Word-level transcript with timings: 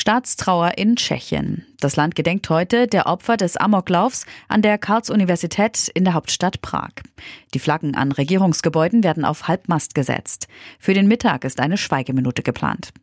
Staatstrauer 0.00 0.78
in 0.78 0.96
Tschechien. 0.96 1.66
Das 1.78 1.94
Land 1.94 2.14
gedenkt 2.14 2.48
heute 2.48 2.86
der 2.86 3.06
Opfer 3.06 3.36
des 3.36 3.58
Amoklaufs 3.58 4.24
an 4.48 4.62
der 4.62 4.78
Karls-Universität 4.78 5.88
in 5.92 6.04
der 6.04 6.14
Hauptstadt 6.14 6.62
Prag. 6.62 6.92
Die 7.52 7.58
Flaggen 7.58 7.94
an 7.94 8.10
Regierungsgebäuden 8.10 9.04
werden 9.04 9.26
auf 9.26 9.46
Halbmast 9.46 9.94
gesetzt. 9.94 10.48
Für 10.78 10.94
den 10.94 11.06
Mittag 11.06 11.44
ist 11.44 11.60
eine 11.60 11.76
Schweigeminute 11.76 12.42
geplant. 12.42 12.94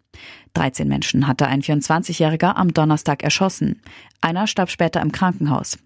13 0.56 0.88
Menschen 0.88 1.28
hatte 1.28 1.46
ein 1.46 1.62
24-Jähriger 1.62 2.56
am 2.56 2.74
Donnerstag 2.74 3.22
erschossen. 3.22 3.80
Einer 4.20 4.48
starb 4.48 4.72
später 4.72 5.00
im 5.02 5.12
Krankenhaus. 5.12 5.78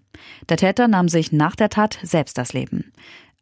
Der 0.48 0.56
Täter 0.56 0.88
nahm 0.88 1.10
sich 1.10 1.30
nach 1.30 1.56
der 1.56 1.68
Tat 1.68 1.98
selbst 2.02 2.38
das 2.38 2.54
Leben. 2.54 2.90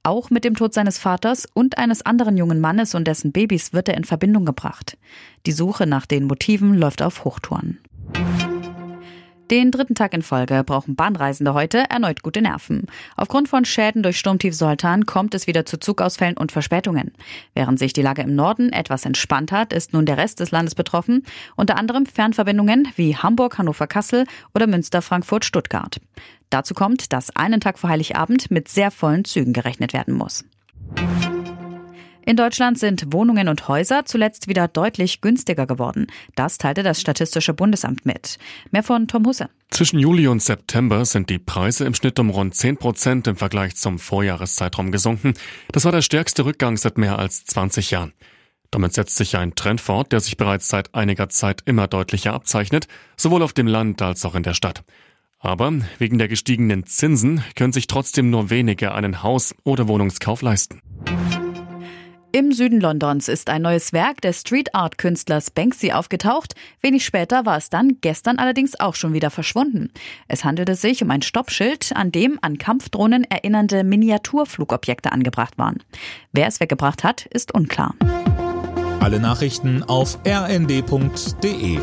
Auch 0.03 0.31
mit 0.31 0.45
dem 0.45 0.55
Tod 0.55 0.73
seines 0.73 0.99
Vaters 0.99 1.47
und 1.53 1.77
eines 1.77 2.01
anderen 2.01 2.39
jungen 2.39 2.59
Mannes 2.59 2.95
und 2.95 3.07
dessen 3.07 3.33
Babys 3.33 3.75
wird 3.75 3.89
er 3.89 3.99
in 3.99 4.05
Verbindung 4.05 4.47
gebracht. 4.47 4.97
Die 5.45 5.53
Suche 5.53 5.87
nach 5.87 6.07
den 6.07 6.25
Motiven 6.25 6.75
läuft 6.75 7.03
auf 7.03 7.25
Hochtouren. 7.25 7.79
Den 9.51 9.73
dritten 9.73 9.97
Tag 9.97 10.15
in 10.15 10.23
Folge 10.23 10.63
brauchen 10.63 10.95
Bahnreisende 10.95 11.55
heute 11.55 11.79
erneut 11.91 12.23
gute 12.23 12.41
Nerven. 12.41 12.87
Aufgrund 13.17 13.49
von 13.49 13.65
Schäden 13.65 14.05
durch 14.05 14.17
Sturmtief 14.17 14.55
Soltan 14.55 15.07
kommt 15.07 15.35
es 15.35 15.49
wieder 15.49 15.67
zu 15.67 15.77
Zugausfällen 15.77 16.37
und 16.37 16.53
Verspätungen. 16.53 17.11
Während 17.53 17.81
sich 17.81 17.93
die 17.93 18.03
Lage 18.03 18.23
im 18.23 18.37
Norden 18.37 18.73
etwas 18.73 19.05
entspannt 19.05 19.51
hat, 19.51 19.73
ist 19.73 19.93
nun 19.93 20.07
der 20.07 20.19
Rest 20.19 20.39
des 20.39 20.53
Landes 20.53 20.77
betroffen, 20.77 21.25
unter 21.57 21.77
anderem 21.77 22.07
Fernverbindungen 22.07 22.87
wie 22.95 23.17
Hamburg, 23.17 23.59
Hannover, 23.59 23.89
Kassel 23.89 24.25
oder 24.55 24.69
Münster, 24.69 25.03
Frankfurt, 25.03 25.45
Stuttgart. 25.45 26.01
Dazu 26.51 26.73
kommt, 26.73 27.13
dass 27.13 27.35
einen 27.35 27.61
Tag 27.61 27.81
vor 27.81 27.91
Heiligabend 27.91 28.53
mit 28.53 28.69
sehr 28.69 28.93
vollen 28.93 29.25
Zügen 29.25 29.53
gerechnet 29.53 29.93
werden 29.93 30.15
muss. 30.15 30.45
In 32.31 32.37
Deutschland 32.37 32.79
sind 32.79 33.13
Wohnungen 33.13 33.49
und 33.49 33.67
Häuser 33.67 34.05
zuletzt 34.05 34.47
wieder 34.47 34.69
deutlich 34.69 35.21
günstiger 35.21 35.67
geworden. 35.67 36.07
Das 36.37 36.59
teilte 36.59 36.85
das 36.85 37.01
Statistische 37.01 37.55
Bundesamt 37.55 38.07
mit. 38.07 38.39
Mehr 38.71 38.85
von 38.85 39.09
Tom 39.09 39.27
Husse. 39.27 39.51
Zwischen 39.73 39.99
Juli 39.99 40.29
und 40.29 40.41
September 40.41 41.05
sind 41.05 41.29
die 41.29 41.41
Preise 41.41 41.87
im 41.87 41.95
Schnitt 41.95 42.21
um 42.21 42.31
rund 42.31 42.55
10 42.55 42.77
Prozent 42.77 43.27
im 43.27 43.35
Vergleich 43.35 43.75
zum 43.75 43.99
Vorjahreszeitraum 43.99 44.93
gesunken. 44.93 45.35
Das 45.73 45.85
war 45.85 45.91
der 45.91 46.03
stärkste 46.03 46.45
Rückgang 46.45 46.77
seit 46.77 46.99
mehr 46.99 47.19
als 47.19 47.47
20 47.47 47.91
Jahren. 47.91 48.13
Damit 48.71 48.95
setzt 48.95 49.17
sich 49.17 49.37
ein 49.37 49.57
Trend 49.57 49.81
fort, 49.81 50.13
der 50.13 50.21
sich 50.21 50.37
bereits 50.37 50.69
seit 50.69 50.95
einiger 50.95 51.31
Zeit 51.31 51.63
immer 51.65 51.89
deutlicher 51.89 52.33
abzeichnet, 52.33 52.87
sowohl 53.17 53.43
auf 53.43 53.55
dem 53.55 53.67
Land 53.67 54.03
als 54.03 54.25
auch 54.25 54.37
in 54.37 54.45
der 54.45 54.55
Stadt. 54.55 54.85
Aber 55.41 55.73
wegen 55.99 56.19
der 56.19 56.29
gestiegenen 56.29 56.87
Zinsen 56.87 57.43
können 57.57 57.73
sich 57.73 57.89
trotzdem 57.89 58.31
nur 58.31 58.51
wenige 58.51 58.95
einen 58.95 59.25
Haus- 59.25 59.53
oder 59.65 59.89
Wohnungskauf 59.89 60.43
leisten. 60.43 60.81
Im 62.33 62.53
Süden 62.53 62.81
Londons 62.81 63.27
ist 63.27 63.51
ein 63.51 63.63
neues 63.63 63.93
Werk 63.93 64.21
des 64.21 64.43
Street 64.43 64.73
Art 64.73 64.99
Künstlers 64.99 65.51
Banksy 65.51 65.91
aufgetaucht. 65.91 66.55
Wenig 66.81 67.05
später 67.05 67.45
war 67.45 67.57
es 67.57 67.71
dann 67.71 67.99
gestern 68.01 68.39
allerdings 68.39 68.79
auch 68.79 68.95
schon 68.95 69.13
wieder 69.13 69.31
verschwunden. 69.31 69.91
Es 70.29 70.45
handelte 70.45 70.77
sich 70.77 71.03
um 71.03 71.11
ein 71.11 71.23
Stoppschild, 71.23 71.91
an 71.97 72.13
dem 72.13 72.39
an 72.41 72.57
Kampfdrohnen 72.57 73.25
erinnernde 73.25 73.83
Miniaturflugobjekte 73.83 75.11
angebracht 75.11 75.59
waren. 75.59 75.83
Wer 76.33 76.47
es 76.47 76.61
weggebracht 76.61 77.03
hat, 77.03 77.27
ist 77.27 77.53
unklar. 77.53 77.97
Alle 79.01 79.19
Nachrichten 79.19 79.83
auf 79.83 80.21
rnd.de 80.25 81.81